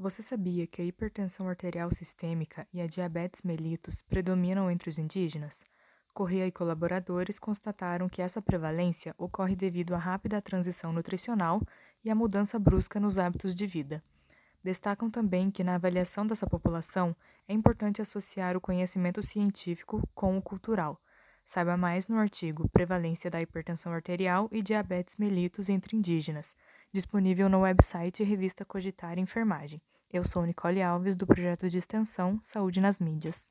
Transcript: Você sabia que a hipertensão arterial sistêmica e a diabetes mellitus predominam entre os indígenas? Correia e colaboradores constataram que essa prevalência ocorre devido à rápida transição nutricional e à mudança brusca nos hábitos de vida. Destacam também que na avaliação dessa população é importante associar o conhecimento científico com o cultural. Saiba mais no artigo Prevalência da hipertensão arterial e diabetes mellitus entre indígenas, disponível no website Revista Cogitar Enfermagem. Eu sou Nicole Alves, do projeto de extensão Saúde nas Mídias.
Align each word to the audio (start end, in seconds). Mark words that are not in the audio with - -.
Você 0.00 0.22
sabia 0.22 0.64
que 0.64 0.80
a 0.80 0.84
hipertensão 0.84 1.48
arterial 1.48 1.90
sistêmica 1.90 2.68
e 2.72 2.80
a 2.80 2.86
diabetes 2.86 3.42
mellitus 3.42 4.00
predominam 4.00 4.70
entre 4.70 4.88
os 4.88 4.96
indígenas? 4.96 5.64
Correia 6.14 6.46
e 6.46 6.52
colaboradores 6.52 7.36
constataram 7.36 8.08
que 8.08 8.22
essa 8.22 8.40
prevalência 8.40 9.12
ocorre 9.18 9.56
devido 9.56 9.96
à 9.96 9.98
rápida 9.98 10.40
transição 10.40 10.92
nutricional 10.92 11.60
e 12.04 12.10
à 12.12 12.14
mudança 12.14 12.60
brusca 12.60 13.00
nos 13.00 13.18
hábitos 13.18 13.56
de 13.56 13.66
vida. 13.66 14.00
Destacam 14.62 15.10
também 15.10 15.50
que 15.50 15.64
na 15.64 15.74
avaliação 15.74 16.24
dessa 16.24 16.46
população 16.46 17.12
é 17.48 17.52
importante 17.52 18.00
associar 18.00 18.56
o 18.56 18.60
conhecimento 18.60 19.20
científico 19.26 20.08
com 20.14 20.38
o 20.38 20.42
cultural. 20.42 21.02
Saiba 21.48 21.78
mais 21.78 22.08
no 22.08 22.18
artigo 22.18 22.68
Prevalência 22.68 23.30
da 23.30 23.40
hipertensão 23.40 23.90
arterial 23.90 24.50
e 24.52 24.60
diabetes 24.60 25.16
mellitus 25.16 25.70
entre 25.70 25.96
indígenas, 25.96 26.54
disponível 26.92 27.48
no 27.48 27.62
website 27.62 28.22
Revista 28.22 28.66
Cogitar 28.66 29.18
Enfermagem. 29.18 29.80
Eu 30.12 30.26
sou 30.26 30.44
Nicole 30.44 30.82
Alves, 30.82 31.16
do 31.16 31.26
projeto 31.26 31.70
de 31.70 31.78
extensão 31.78 32.38
Saúde 32.42 32.82
nas 32.82 32.98
Mídias. 32.98 33.46